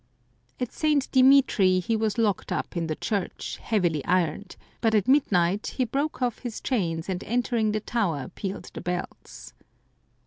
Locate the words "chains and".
6.59-7.23